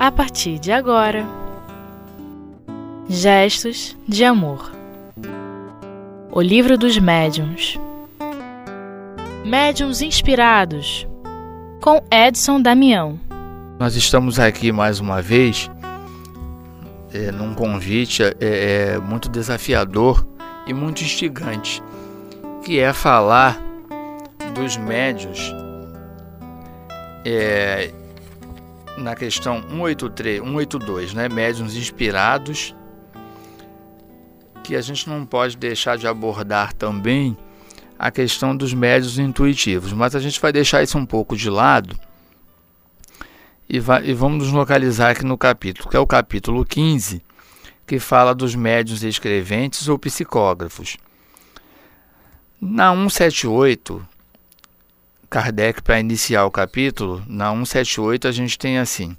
[0.00, 1.26] a partir de agora.
[3.06, 4.72] Gestos de Amor
[6.32, 7.78] O Livro dos Médiuns
[9.44, 11.06] Médiuns Inspirados
[11.82, 13.20] com Edson Damião.
[13.78, 15.70] Nós estamos aqui mais uma vez
[17.12, 20.26] é, num convite é, é, muito desafiador
[20.66, 21.82] e muito instigante,
[22.64, 23.60] que é falar
[24.54, 25.52] dos médios
[27.26, 27.92] é,
[29.00, 31.28] na questão 183, 182, né?
[31.28, 32.74] Médiuns inspirados,
[34.62, 37.36] que a gente não pode deixar de abordar também
[37.98, 41.98] a questão dos médios intuitivos, mas a gente vai deixar isso um pouco de lado
[43.68, 47.22] e, vai, e vamos nos localizar aqui no capítulo, que é o capítulo 15,
[47.86, 50.96] que fala dos médios escreventes ou psicógrafos.
[52.60, 54.06] Na 178,
[55.30, 59.16] Kardec, para iniciar o capítulo, na 178 a gente tem assim: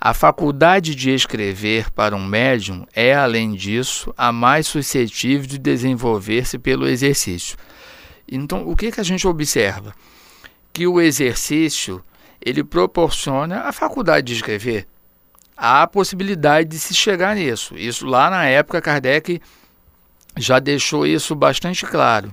[0.00, 6.60] a faculdade de escrever para um médium é, além disso, a mais suscetível de desenvolver-se
[6.60, 7.56] pelo exercício.
[8.30, 9.92] Então, o que, que a gente observa?
[10.72, 12.04] Que o exercício
[12.40, 14.86] ele proporciona a faculdade de escrever.
[15.56, 17.76] Há a possibilidade de se chegar nisso.
[17.76, 19.42] Isso lá na época Kardec
[20.36, 22.32] já deixou isso bastante claro.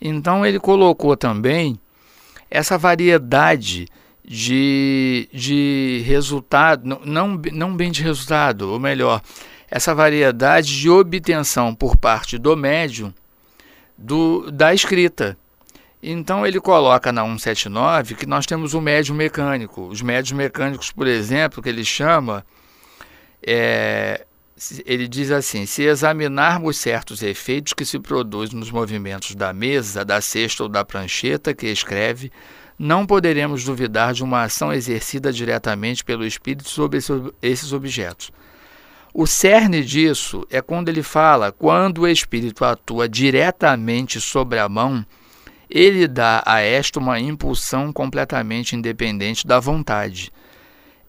[0.00, 1.78] Então ele colocou também
[2.50, 3.88] essa variedade
[4.24, 9.22] de, de resultado, não, não bem de resultado, ou melhor,
[9.70, 13.12] essa variedade de obtenção por parte do médium
[13.96, 15.36] do, da escrita.
[16.02, 19.88] Então ele coloca na 179 que nós temos o médium mecânico.
[19.88, 22.46] Os médios mecânicos, por exemplo, que ele chama,
[23.42, 24.24] é,
[24.84, 30.20] ele diz assim: se examinarmos certos efeitos que se produzem nos movimentos da mesa, da
[30.20, 32.32] cesta ou da prancheta que escreve,
[32.78, 36.98] não poderemos duvidar de uma ação exercida diretamente pelo espírito sobre
[37.42, 38.30] esses objetos.
[39.12, 45.04] O cerne disso é quando ele fala: quando o espírito atua diretamente sobre a mão,
[45.70, 50.32] ele dá a esta uma impulsão completamente independente da vontade.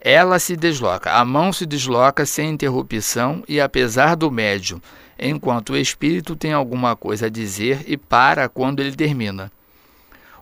[0.02, 4.80] Ela se desloca, a mão se desloca sem interrupção e apesar do médium,
[5.20, 9.52] enquanto o espírito tem alguma coisa a dizer e para quando ele termina.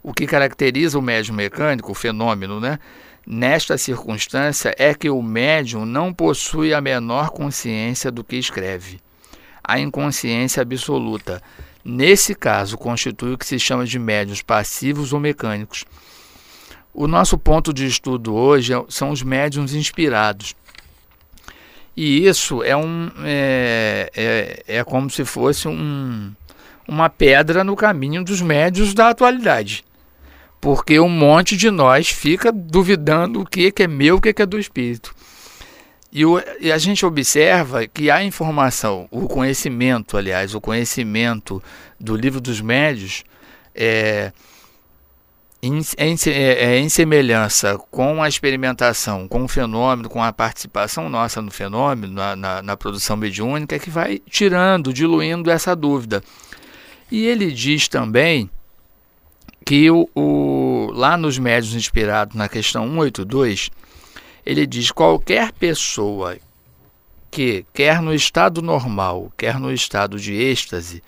[0.03, 2.77] O que caracteriza o médium mecânico, o fenômeno, né?
[3.25, 9.01] Nesta circunstância é que o médium não possui a menor consciência do que escreve.
[9.61, 11.41] A inconsciência absoluta.
[11.83, 15.83] Nesse caso, constitui o que se chama de médios passivos ou mecânicos.
[16.99, 20.55] O nosso ponto de estudo hoje é, são os médiums inspirados.
[21.95, 26.33] E isso é, um, é, é, é como se fosse um,
[26.87, 29.85] uma pedra no caminho dos médios da atualidade
[30.59, 34.41] porque um monte de nós fica duvidando o que, que é meu, o que, que
[34.41, 35.13] é do espírito.
[36.11, 41.61] E, o, e, a gente observa que a informação, o conhecimento, aliás, o conhecimento
[41.99, 43.23] do livro dos médios
[43.75, 44.33] é
[45.61, 51.09] em, em, é, é em semelhança com a experimentação, com o fenômeno, com a participação
[51.09, 56.23] nossa no fenômeno, na, na, na produção mediúnica, que vai tirando, diluindo essa dúvida.
[57.11, 58.49] E ele diz também
[59.65, 63.69] que o, o, lá nos médios inspirados na questão 182,
[64.45, 66.37] ele diz qualquer pessoa
[67.29, 71.03] que, quer no estado normal, quer no estado de êxtase,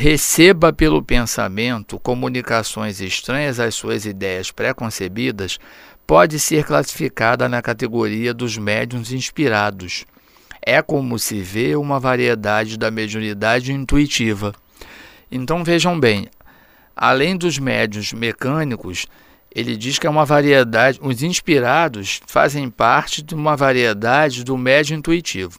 [0.00, 5.58] receba pelo pensamento comunicações estranhas às suas ideias preconcebidas,
[6.06, 10.04] pode ser classificada na categoria dos médiums inspirados.
[10.62, 14.54] É como se vê uma variedade da mediunidade intuitiva.
[15.32, 16.28] Então vejam bem,
[17.00, 19.06] Além dos médios mecânicos,
[19.52, 24.96] ele diz que é uma variedade, os inspirados fazem parte de uma variedade do médio
[24.96, 25.58] intuitivo.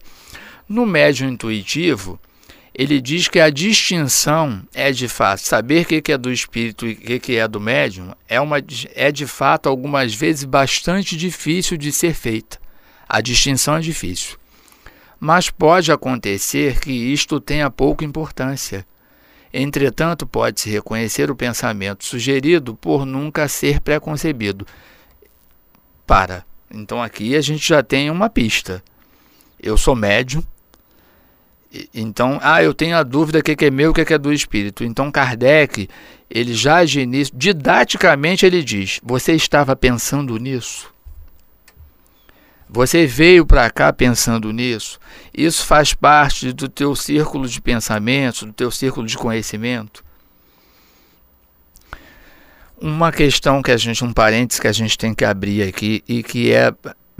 [0.68, 2.20] No médio intuitivo,
[2.81, 7.16] ele diz que a distinção é de fato, saber o que é do espírito e
[7.16, 8.58] o que é do médium é, uma,
[8.96, 12.59] é de fato algumas vezes bastante difícil de ser feita.
[13.08, 14.37] A distinção é difícil.
[15.20, 18.85] Mas pode acontecer que isto tenha pouca importância
[19.53, 24.66] Entretanto, pode-se reconhecer o pensamento sugerido por nunca ser preconcebido.
[26.05, 26.46] Para.
[26.72, 28.84] Então aqui a gente já tem uma pista.
[29.59, 30.43] Eu sou médium.
[31.94, 34.84] Então, ah, eu tenho a dúvida o que é meu, o que é do espírito.
[34.84, 35.88] Então Kardec,
[36.30, 40.92] ele já de início, didaticamente ele diz: "Você estava pensando nisso?"
[42.72, 45.00] Você veio para cá pensando nisso?
[45.36, 50.06] Isso faz parte do teu círculo de pensamento, do teu círculo de conhecimento?
[52.80, 56.22] Uma questão que a gente, um parênteses que a gente tem que abrir aqui e
[56.22, 56.72] que é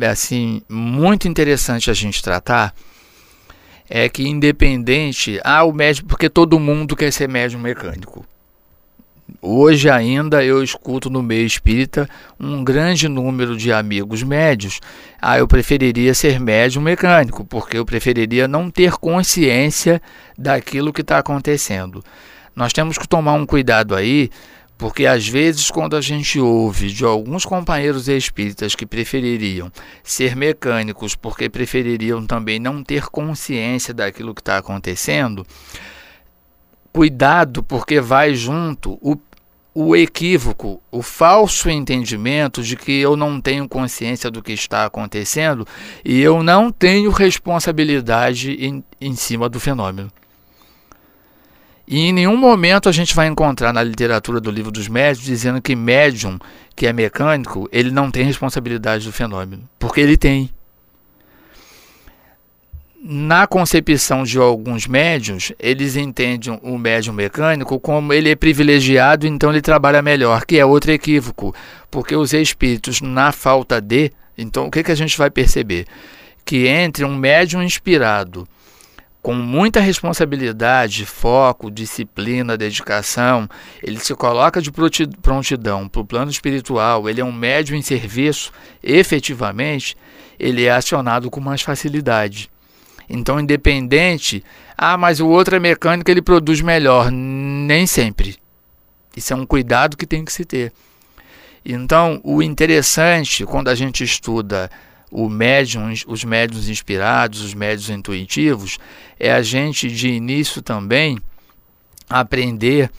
[0.08, 2.74] assim muito interessante a gente tratar
[3.90, 8.26] é que independente, ah, o médico, porque todo mundo quer ser médium mecânico.
[9.42, 12.10] Hoje ainda eu escuto no meio espírita
[12.40, 14.80] um grande número de amigos médios.
[15.22, 20.02] Ah, eu preferiria ser médium mecânico, porque eu preferiria não ter consciência
[20.38, 22.04] daquilo que está acontecendo.
[22.56, 24.30] Nós temos que tomar um cuidado aí,
[24.80, 29.70] porque às vezes, quando a gente ouve de alguns companheiros espíritas que prefeririam
[30.02, 35.46] ser mecânicos porque prefeririam também não ter consciência daquilo que está acontecendo,
[36.94, 39.18] cuidado, porque vai junto o,
[39.76, 45.68] o equívoco, o falso entendimento de que eu não tenho consciência do que está acontecendo
[46.06, 50.10] e eu não tenho responsabilidade em, em cima do fenômeno.
[51.92, 55.60] E em nenhum momento a gente vai encontrar na literatura do livro dos médios dizendo
[55.60, 56.38] que médium
[56.76, 60.52] que é mecânico, ele não tem responsabilidade do fenômeno, porque ele tem.
[63.02, 69.50] Na concepção de alguns médiums, eles entendem o médium mecânico como ele é privilegiado, então
[69.50, 71.56] ele trabalha melhor, que é outro equívoco,
[71.90, 74.12] porque os espíritos, na falta de.
[74.38, 75.88] Então, o que, que a gente vai perceber?
[76.46, 78.48] Que entre um médium inspirado
[79.22, 83.50] com muita responsabilidade, foco, disciplina, dedicação,
[83.84, 84.72] ele se coloca de
[85.22, 88.52] prontidão para o plano espiritual, ele é um médium em serviço,
[88.82, 89.98] efetivamente,
[90.40, 92.50] ele é acionado com mais facilidade.
[93.10, 94.44] Então, independente,
[94.78, 97.12] ah, mas o outro é mecânico, ele produz melhor.
[97.12, 98.38] Nem sempre.
[99.16, 100.72] Isso é um cuidado que tem que se ter.
[101.66, 104.70] Então, o interessante quando a gente estuda
[105.12, 108.78] o médium, os médiums inspirados, os médiums intuitivos,
[109.20, 111.18] é a gente de início também
[112.10, 112.90] aprender,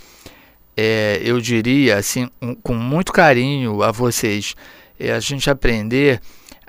[0.76, 4.54] é, eu diria assim, um, com muito carinho a vocês,
[4.98, 6.20] é a gente aprender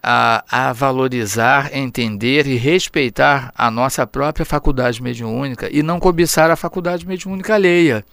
[0.02, 6.56] a, a, valorizar, entender e respeitar a nossa própria faculdade mediúnica e não cobiçar a
[6.56, 8.04] faculdade mediúnica alheia.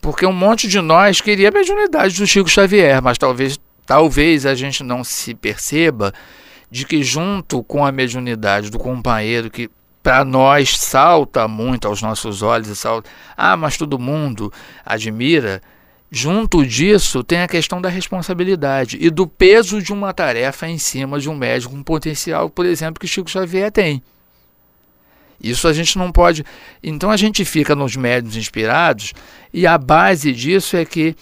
[0.00, 3.58] Porque um monte de nós queria a mediunidade do Chico Xavier, mas talvez
[3.88, 6.12] Talvez a gente não se perceba
[6.70, 9.70] de que, junto com a mediunidade do companheiro, que
[10.02, 14.52] para nós salta muito aos nossos olhos, salta, ah, mas todo mundo
[14.84, 15.62] admira,
[16.10, 21.18] junto disso tem a questão da responsabilidade e do peso de uma tarefa em cima
[21.18, 24.02] de um médico com potencial, por exemplo, que Chico Xavier tem.
[25.42, 26.44] Isso a gente não pode.
[26.82, 29.14] Então a gente fica nos médios inspirados
[29.50, 31.16] e a base disso é que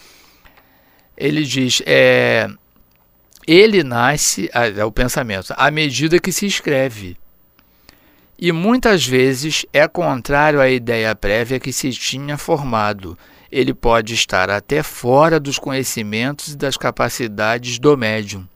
[1.17, 2.47] ele diz: é,
[3.47, 7.17] ele nasce, é o pensamento, à medida que se escreve.
[8.37, 13.17] E muitas vezes é contrário à ideia prévia que se tinha formado.
[13.51, 18.47] Ele pode estar até fora dos conhecimentos e das capacidades do médium.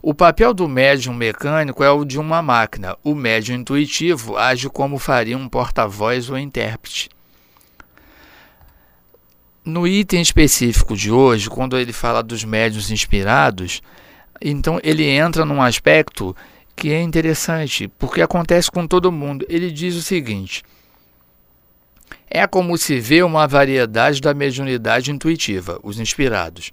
[0.00, 2.96] O papel do médium mecânico é o de uma máquina.
[3.02, 7.08] O médium intuitivo age como faria um porta-voz ou intérprete.
[9.64, 13.80] No item específico de hoje, quando ele fala dos médios inspirados,
[14.40, 16.34] então ele entra num aspecto
[16.74, 19.46] que é interessante, porque acontece com todo mundo.
[19.48, 20.64] Ele diz o seguinte:
[22.28, 26.72] é como se vê uma variedade da mediunidade intuitiva, os inspirados.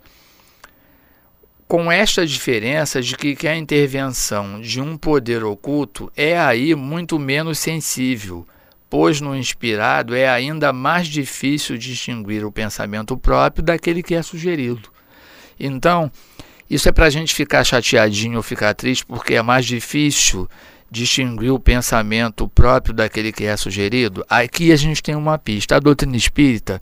[1.68, 7.20] Com esta diferença de que, que a intervenção de um poder oculto é aí muito
[7.20, 8.48] menos sensível
[8.90, 14.90] pois no inspirado é ainda mais difícil distinguir o pensamento próprio daquele que é sugerido.
[15.60, 16.12] Então,
[16.70, 20.50] isso é para a gente ficar chateadinho ou ficar triste, porque é mais difícil
[20.90, 24.26] distinguir o pensamento próprio daquele que é sugerido.
[24.30, 25.76] Aqui a gente tem uma pista.
[25.76, 26.82] A doutrina espírita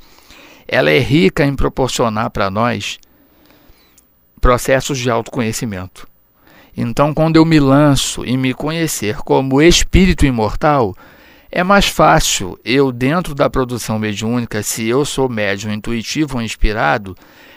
[0.67, 2.99] ela é rica em proporcionar para nós
[4.41, 6.07] processos de autoconhecimento.
[6.75, 10.95] Então, quando eu me lanço em me conhecer como espírito imortal,
[11.51, 17.15] é mais fácil eu, dentro da produção mediúnica, se eu sou médium intuitivo ou inspirado,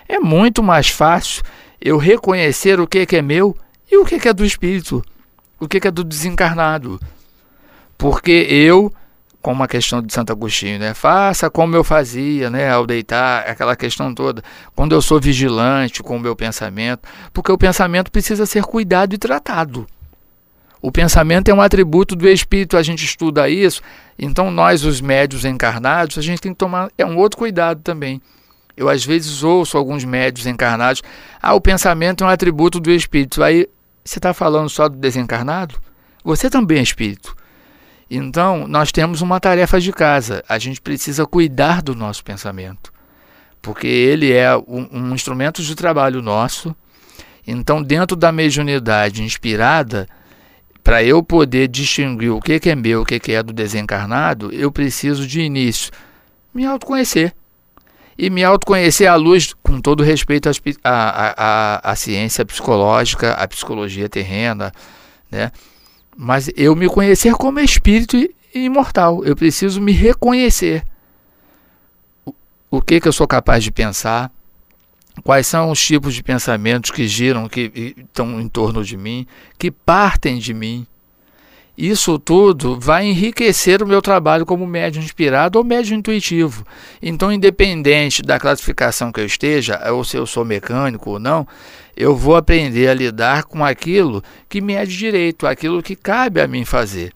[0.08, 1.42] é muito mais fácil
[1.80, 3.56] eu reconhecer o que é meu
[3.90, 5.02] e o que é do espírito,
[5.58, 7.00] o que é do desencarnado.
[7.98, 8.92] Porque eu,
[9.42, 13.74] como a questão de Santo Agostinho, né, faça como eu fazia, né, ao deitar, aquela
[13.74, 14.42] questão toda,
[14.74, 19.18] quando eu sou vigilante com o meu pensamento, porque o pensamento precisa ser cuidado e
[19.18, 19.86] tratado.
[20.82, 23.82] O pensamento é um atributo do espírito, a gente estuda isso.
[24.18, 28.20] Então, nós, os médios encarnados, a gente tem que tomar é um outro cuidado também.
[28.76, 31.02] Eu, às vezes, ouço alguns médios encarnados:
[31.40, 33.42] ah, o pensamento é um atributo do espírito.
[33.42, 33.68] Aí,
[34.02, 35.78] você está falando só do desencarnado?
[36.24, 37.36] Você também é espírito.
[38.10, 40.42] Então, nós temos uma tarefa de casa.
[40.48, 42.92] A gente precisa cuidar do nosso pensamento,
[43.60, 46.74] porque ele é um, um instrumento de trabalho nosso
[47.46, 50.08] Então, dentro da mediunidade inspirada,
[50.90, 54.52] para eu poder distinguir o que, que é meu, o que, que é do desencarnado,
[54.52, 55.92] eu preciso de início
[56.52, 57.32] me autoconhecer.
[58.18, 60.50] E me autoconhecer à luz, com todo respeito
[60.82, 64.72] à, ciência psicológica, à psicologia terrena,
[65.30, 65.52] né?
[66.16, 68.16] mas eu me conhecer como espírito
[68.52, 69.24] imortal.
[69.24, 70.82] Eu preciso me reconhecer.
[72.26, 72.34] O,
[72.68, 74.28] o que, que eu sou capaz de pensar,
[75.22, 79.26] quais são os tipos de pensamentos que giram, que estão em torno de mim,
[79.58, 80.86] que partem de mim.
[81.76, 86.66] Isso tudo vai enriquecer o meu trabalho como médium inspirado ou médium intuitivo.
[87.00, 91.48] Então, independente da classificação que eu esteja, ou se eu sou mecânico ou não,
[91.96, 96.40] eu vou aprender a lidar com aquilo que me é de direito, aquilo que cabe
[96.40, 97.12] a mim fazer.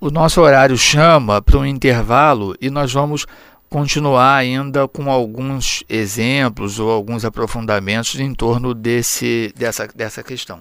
[0.00, 3.26] O nosso horário chama para um intervalo e nós vamos
[3.68, 10.60] continuar ainda com alguns exemplos ou alguns aprofundamentos em torno desse, dessa, dessa questão.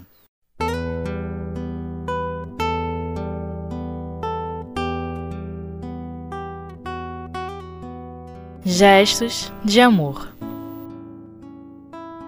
[8.66, 10.28] Gestos de Amor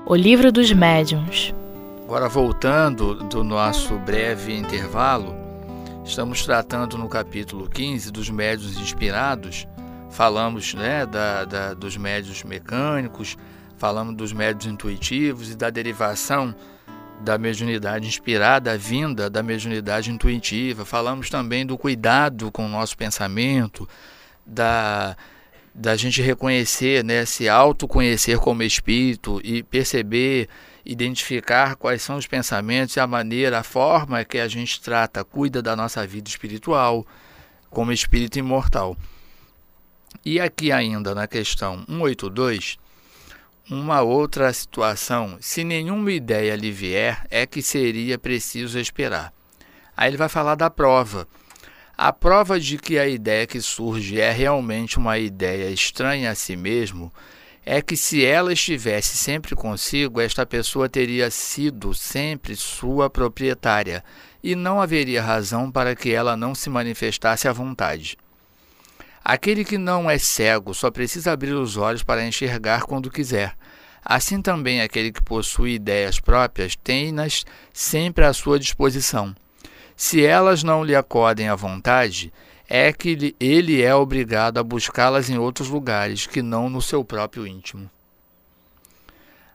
[0.06, 1.54] O Livro dos Médiuns
[2.06, 5.36] Agora, voltando do nosso breve intervalo,
[6.04, 9.68] estamos tratando no capítulo 15 dos médiuns inspirados
[10.10, 13.38] falamos né, da, da, dos médios mecânicos,
[13.78, 16.54] falamos dos médios intuitivos e da derivação
[17.22, 20.86] da mediunidade inspirada, a vinda da mediunidade intuitiva.
[20.86, 23.88] Falamos também do cuidado com o nosso pensamento,
[24.46, 25.18] da,
[25.76, 30.48] da gente reconhecer, né, se autoconhecer como espírito e perceber,
[30.86, 35.62] identificar quais são os pensamentos e a maneira, a forma que a gente trata, cuida
[35.62, 37.06] da nossa vida espiritual
[37.70, 38.98] como espírito imortal.
[40.26, 42.78] E aqui ainda na questão 182,
[43.70, 49.32] uma outra situação, se nenhuma ideia lhe vier, é que seria preciso esperar.
[49.96, 51.28] Aí ele vai falar da prova.
[51.96, 56.56] A prova de que a ideia que surge é realmente uma ideia estranha a si
[56.56, 57.12] mesmo
[57.66, 64.04] é que se ela estivesse sempre consigo, esta pessoa teria sido sempre sua proprietária
[64.42, 68.18] e não haveria razão para que ela não se manifestasse à vontade.
[69.32, 73.56] Aquele que não é cego só precisa abrir os olhos para enxergar quando quiser.
[74.04, 79.36] Assim também aquele que possui ideias próprias tem-nas sempre à sua disposição.
[79.96, 82.34] Se elas não lhe acodem à vontade,
[82.68, 87.46] é que ele é obrigado a buscá-las em outros lugares que não no seu próprio
[87.46, 87.88] íntimo.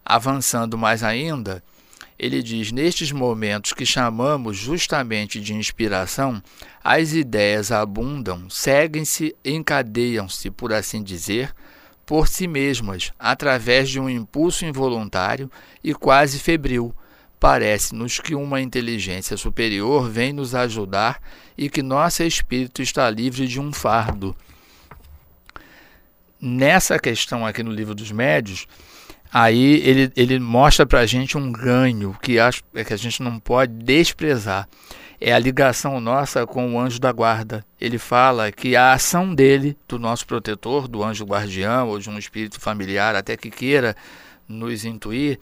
[0.04, 1.64] Avançando mais ainda,
[2.24, 6.42] ele diz: nestes momentos que chamamos justamente de inspiração,
[6.82, 11.54] as ideias abundam, seguem-se, encadeiam-se, por assim dizer,
[12.06, 15.50] por si mesmas, através de um impulso involuntário
[15.82, 16.94] e quase febril.
[17.38, 21.20] Parece-nos que uma inteligência superior vem nos ajudar
[21.58, 24.34] e que nosso espírito está livre de um fardo.
[26.40, 28.66] Nessa questão aqui no livro dos médios,
[29.34, 33.20] aí ele, ele mostra para a gente um ganho que, acho, é que a gente
[33.20, 34.68] não pode desprezar.
[35.20, 37.66] É a ligação nossa com o anjo da guarda.
[37.80, 42.16] Ele fala que a ação dele, do nosso protetor, do anjo guardião ou de um
[42.16, 43.96] espírito familiar, até que queira
[44.46, 45.40] nos intuir,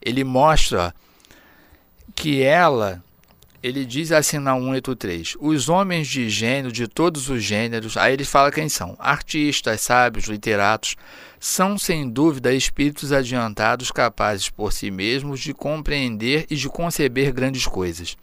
[0.00, 0.94] ele mostra
[2.14, 3.02] que ela,
[3.60, 8.24] ele diz assim na 183, os homens de gênio, de todos os gêneros, aí ele
[8.24, 10.96] fala quem são: artistas, sábios, literatos,
[11.44, 17.66] são sem dúvida espíritos adiantados capazes por si mesmos de compreender e de conceber grandes
[17.66, 18.16] coisas.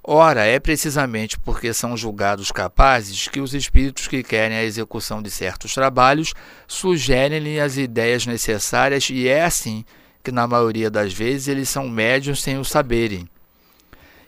[0.00, 5.28] Ora, é precisamente porque são julgados capazes que os espíritos que querem a execução de
[5.28, 6.34] certos trabalhos
[6.68, 9.84] sugerem-lhe as ideias necessárias, e é assim
[10.22, 13.28] que, na maioria das vezes, eles são médios sem o saberem.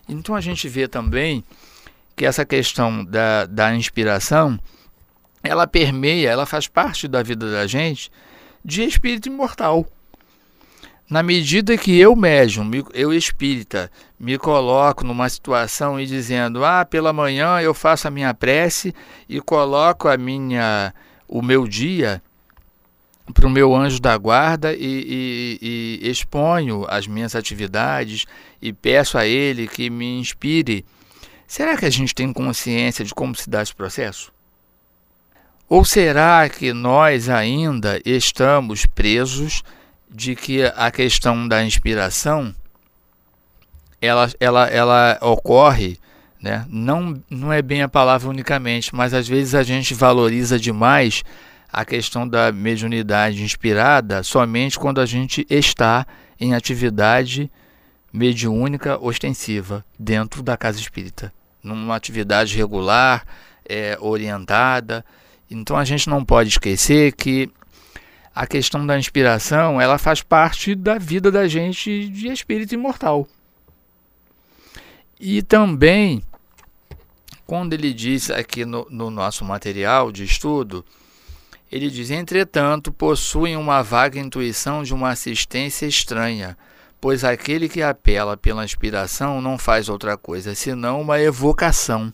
[0.09, 1.45] Então, a gente vê também
[2.17, 4.59] que essa questão da, da inspiração
[5.43, 8.11] ela permeia, ela faz parte da vida da gente
[8.65, 9.87] de espírito imortal.
[11.09, 17.13] Na medida que eu, médium, eu espírita, me coloco numa situação e dizendo: "Ah, pela
[17.13, 18.95] manhã eu faço a minha prece
[19.29, 20.95] e coloco a minha
[21.27, 22.23] o meu dia
[23.33, 24.79] para o meu anjo da guarda e,
[25.61, 28.27] e, e exponho as minhas atividades
[28.61, 30.85] e peço a ele que me inspire.
[31.47, 34.33] Será que a gente tem consciência de como se dá esse processo?
[35.71, 39.63] Ou será que nós ainda estamos presos
[40.11, 42.53] de que a questão da inspiração
[44.03, 45.97] ela, ela, ela ocorre,
[46.43, 46.67] né?
[46.69, 51.23] não, não é bem a palavra unicamente, mas às vezes a gente valoriza demais
[51.73, 56.05] a questão da mediunidade inspirada somente quando a gente está
[56.41, 57.49] em atividade
[58.13, 63.25] mediúnica ostensiva dentro da casa espírita, numa atividade regular,
[63.69, 65.05] é, orientada.
[65.51, 67.51] Então a gente não pode esquecer que
[68.35, 73.27] a questão da inspiração ela faz parte da vida da gente de espírito imortal.
[75.19, 76.23] E também,
[77.47, 80.85] quando ele diz aqui no, no nosso material de estudo,
[81.71, 86.57] ele diz: entretanto, possuem uma vaga intuição de uma assistência estranha,
[87.01, 92.13] pois aquele que apela pela inspiração não faz outra coisa senão uma evocação.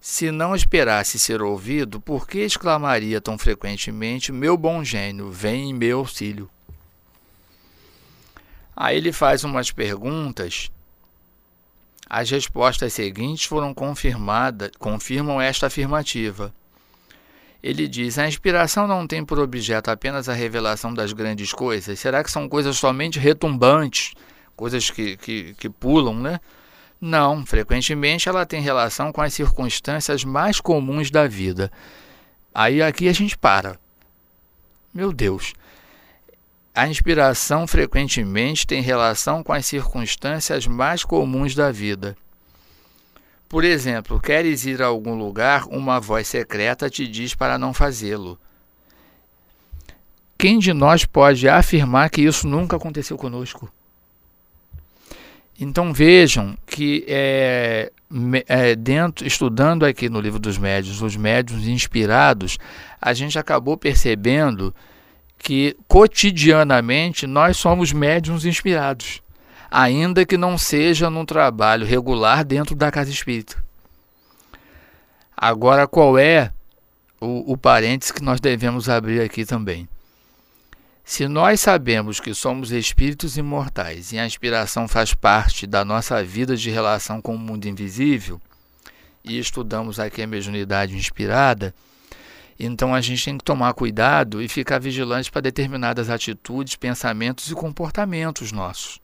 [0.00, 5.74] Se não esperasse ser ouvido, por que exclamaria tão frequentemente: Meu bom gênio, vem em
[5.74, 6.48] meu auxílio?
[8.76, 10.70] Aí ele faz umas perguntas.
[12.08, 16.54] As respostas seguintes foram confirmadas, confirmam esta afirmativa.
[17.62, 21.98] Ele diz: A inspiração não tem por objeto apenas a revelação das grandes coisas?
[21.98, 24.12] Será que são coisas somente retumbantes,
[24.54, 26.38] coisas que, que, que pulam, né?
[27.06, 31.70] Não, frequentemente ela tem relação com as circunstâncias mais comuns da vida.
[32.52, 33.78] Aí aqui a gente para.
[34.92, 35.52] Meu Deus.
[36.74, 42.16] A inspiração frequentemente tem relação com as circunstâncias mais comuns da vida.
[43.48, 48.36] Por exemplo, queres ir a algum lugar, uma voz secreta te diz para não fazê-lo.
[50.36, 53.70] Quem de nós pode afirmar que isso nunca aconteceu conosco?
[55.58, 57.90] Então vejam que é,
[58.46, 62.58] é, dentro, estudando aqui no livro dos médios, os médios inspirados,
[63.00, 64.74] a gente acabou percebendo
[65.38, 69.22] que cotidianamente nós somos médiums inspirados,
[69.70, 73.56] ainda que não seja num trabalho regular dentro da casa espírita.
[75.36, 76.50] Agora, qual é
[77.20, 79.88] o, o parênteses que nós devemos abrir aqui também?
[81.08, 86.56] Se nós sabemos que somos espíritos imortais e a inspiração faz parte da nossa vida
[86.56, 88.40] de relação com o mundo invisível,
[89.24, 91.72] e estudamos aqui a mediunidade inspirada,
[92.58, 97.54] então a gente tem que tomar cuidado e ficar vigilante para determinadas atitudes, pensamentos e
[97.54, 99.00] comportamentos nossos.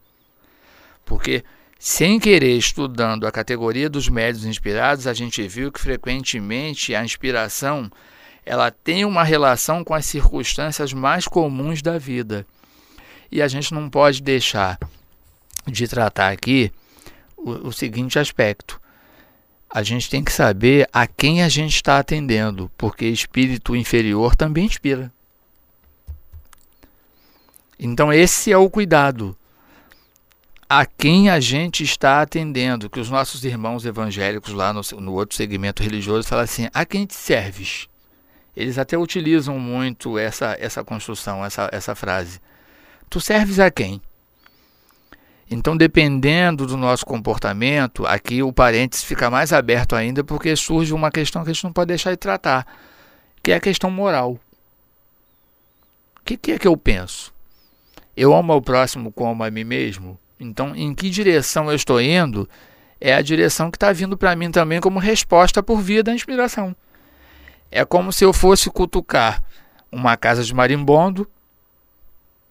[1.05, 1.45] Porque,
[1.79, 7.89] sem querer, estudando a categoria dos médios inspirados, a gente viu que frequentemente a inspiração
[8.45, 12.47] ela tem uma relação com as circunstâncias mais comuns da vida.
[13.31, 14.79] E a gente não pode deixar
[15.67, 16.73] de tratar aqui
[17.37, 18.81] o, o seguinte aspecto.
[19.71, 24.67] A gente tem que saber a quem a gente está atendendo, porque espírito inferior também
[24.67, 25.11] inspira.
[27.79, 29.37] Então, esse é o cuidado.
[30.69, 35.37] A quem a gente está atendendo, que os nossos irmãos evangélicos lá no, no outro
[35.37, 37.89] segmento religioso falam assim: a quem te serves?
[38.57, 42.41] Eles até utilizam muito essa, essa construção, essa, essa frase.
[43.09, 44.01] Tu serves a quem?
[45.51, 51.11] Então, dependendo do nosso comportamento, aqui o parênteses fica mais aberto ainda, porque surge uma
[51.11, 52.67] questão que a gente não pode deixar de tratar,
[53.43, 54.39] que é a questão moral.
[56.19, 57.33] O que, que é que eu penso?
[58.17, 60.19] Eu amo ao próximo como a mim mesmo?
[60.39, 62.49] Então, em que direção eu estou indo
[63.01, 66.75] é a direção que está vindo para mim também como resposta por via da inspiração.
[67.73, 69.43] É como se eu fosse cutucar
[69.91, 71.27] uma casa de marimbondo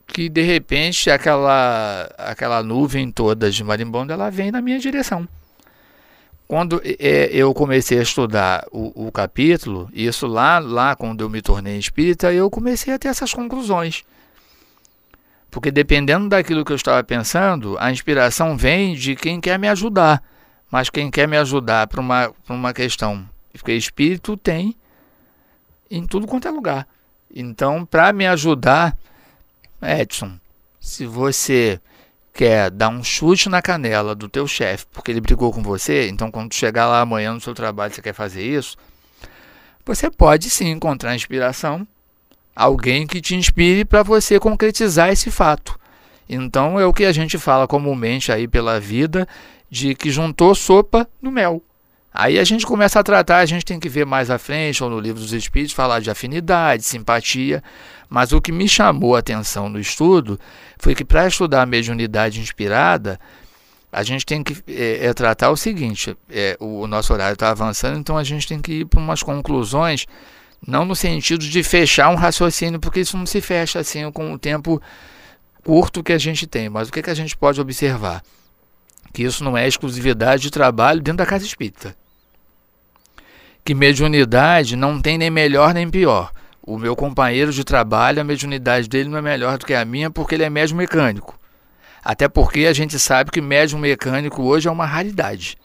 [0.08, 5.28] que de repente aquela aquela nuvem toda de marimbondo ela vem na minha direção.
[6.48, 11.42] Quando é, eu comecei a estudar o, o, capítulo, isso lá lá quando eu me
[11.42, 14.04] tornei espírita, eu comecei a ter essas conclusões.
[15.50, 20.22] Porque dependendo daquilo que eu estava pensando, a inspiração vem de quem quer me ajudar.
[20.70, 24.76] Mas quem quer me ajudar para uma, uma questão, porque espírito tem
[25.92, 26.88] em tudo quanto é lugar.
[27.34, 28.98] Então, para me ajudar,
[29.82, 30.32] Edson,
[30.80, 31.80] se você
[32.34, 36.32] quer dar um chute na canela do teu chefe porque ele brigou com você, então
[36.32, 38.78] quando chegar lá amanhã no seu trabalho você quer fazer isso,
[39.86, 41.86] você pode sim encontrar inspiração,
[42.56, 45.78] alguém que te inspire para você concretizar esse fato.
[46.30, 49.28] Então é o que a gente fala comumente aí pela vida
[49.70, 51.62] de que juntou sopa no mel.
[52.14, 54.90] Aí a gente começa a tratar, a gente tem que ver mais à frente, ou
[54.90, 57.64] no livro dos Espíritos, falar de afinidade, simpatia.
[58.10, 60.38] Mas o que me chamou a atenção no estudo
[60.78, 63.18] foi que para estudar a mediunidade inspirada,
[63.90, 67.50] a gente tem que é, é tratar o seguinte: é, o, o nosso horário está
[67.50, 70.06] avançando, então a gente tem que ir para umas conclusões,
[70.68, 74.38] não no sentido de fechar um raciocínio, porque isso não se fecha assim com o
[74.38, 74.82] tempo
[75.64, 76.68] curto que a gente tem.
[76.68, 78.22] Mas o que, que a gente pode observar?
[79.14, 82.01] Que isso não é exclusividade de trabalho dentro da casa espírita
[83.64, 86.32] que mediunidade não tem nem melhor nem pior.
[86.62, 90.10] O meu companheiro de trabalho, a mediunidade dele não é melhor do que a minha
[90.10, 91.40] porque ele é médium mecânico.
[92.04, 95.58] Até porque a gente sabe que médium mecânico hoje é uma raridade.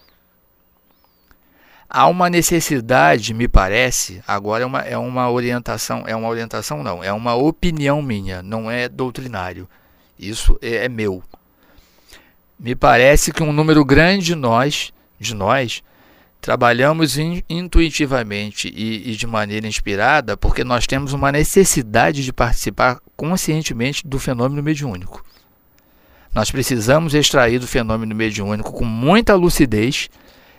[1.88, 7.02] Há uma necessidade, me parece, agora é uma, é uma orientação, é uma orientação não,
[7.02, 9.68] é uma opinião minha, não é doutrinário.
[10.18, 11.22] Isso é, é meu.
[12.59, 15.82] Me parece que um número grande de nós, de nós,
[16.46, 23.00] trabalhamos in, intuitivamente e, e de maneira inspirada porque nós temos uma necessidade de participar
[23.16, 25.24] conscientemente do fenômeno mediúnico.
[26.32, 30.09] Nós precisamos extrair do fenômeno mediúnico com muita lucidez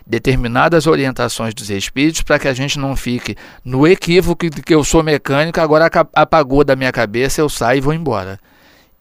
[0.06, 4.84] determinadas orientações dos espíritos para que a gente não fique no equívoco de que eu
[4.84, 8.38] sou mecânico, agora apagou da minha cabeça, eu saio e vou embora.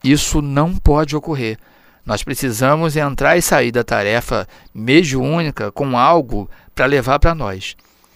[0.02, 1.58] Isso não pode ocorrer.
[2.08, 7.76] Nós precisamos entrar e sair da tarefa mediúnica com algo para levar para nós.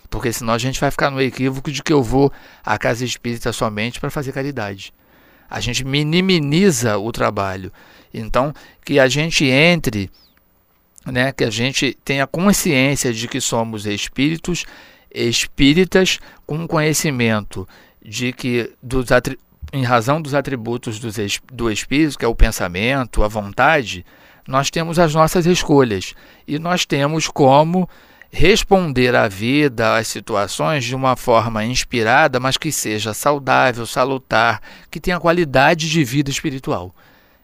[0.10, 2.32] Porque senão a gente vai ficar no equívoco de que eu vou
[2.63, 4.93] à casa espírita somente para fazer caridade.
[5.49, 7.69] A gente minimiza o trabalho.
[8.13, 8.54] Então,
[8.86, 10.10] que a gente entre,
[11.06, 14.65] né, que a gente tenha consciência de que somos espíritos
[15.13, 17.67] espíritas com conhecimento
[18.01, 19.12] de que dos
[19.73, 20.99] em razão dos atributos
[21.51, 24.05] do espírito, que é o pensamento, a vontade,
[24.47, 26.13] nós temos as nossas escolhas
[26.47, 27.88] e nós temos como
[28.31, 34.99] responder à vida, às situações de uma forma inspirada, mas que seja saudável, salutar, que
[34.99, 36.95] tenha qualidade de vida espiritual.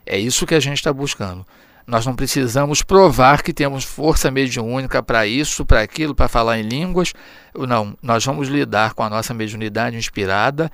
[0.05, 1.45] É isso que a gente está buscando.
[1.85, 6.63] Nós não precisamos provar que temos força mediúnica para isso, para aquilo, para falar em
[6.63, 7.13] línguas.
[7.55, 10.69] Não, nós vamos lidar com a nossa mediunidade inspirada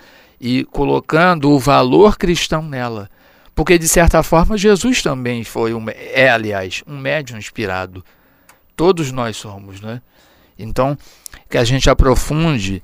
[0.45, 3.09] e colocando o valor cristão nela.
[3.55, 8.03] Porque, de certa forma, Jesus também foi, um, é, aliás, um médium inspirado.
[8.75, 10.01] Todos nós somos, né?
[10.59, 10.97] Então,
[11.49, 12.83] que a gente aprofunde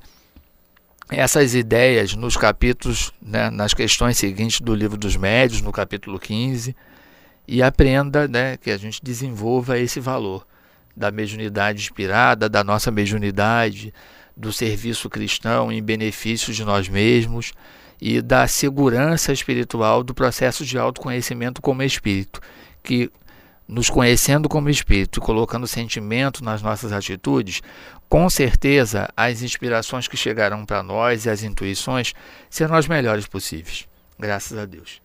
[1.10, 6.74] essas ideias nos capítulos, né, nas questões seguintes do livro dos médios, no capítulo 15,
[7.46, 10.46] e aprenda né, que a gente desenvolva esse valor
[10.96, 13.92] da mediunidade inspirada, da nossa mediunidade,
[14.36, 17.52] do serviço cristão em benefício de nós mesmos
[18.00, 22.40] e da segurança espiritual do processo de autoconhecimento como espírito,
[22.82, 23.10] que
[23.68, 27.62] nos conhecendo como espírito e colocando sentimento nas nossas atitudes,
[28.08, 32.12] com certeza as inspirações que chegarão para nós e as intuições
[32.48, 33.86] serão as melhores possíveis.
[34.18, 35.00] Graças a Deus.